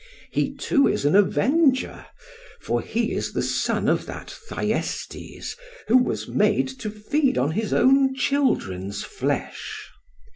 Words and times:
He 0.31 0.55
too 0.55 0.87
is 0.87 1.05
an 1.05 1.15
avenger, 1.15 2.07
for 2.59 2.81
he 2.81 3.13
is 3.13 3.33
the 3.33 3.43
son 3.43 3.87
of 3.87 4.07
that 4.07 4.31
Thyestes 4.31 5.55
who 5.89 5.97
was 5.99 6.27
made 6.27 6.67
to 6.79 6.89
feed 6.89 7.37
on 7.37 7.51
his 7.51 7.71
own 7.71 8.15
children's 8.15 9.03
flesh. 9.03 9.91